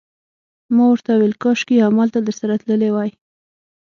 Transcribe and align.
ما 0.75 0.83
ورته 0.89 1.11
وویل: 1.13 1.33
کاشکي 1.43 1.75
همالته 1.85 2.19
درسره 2.27 2.55
تللی 2.63 2.89
وای. 2.93 3.09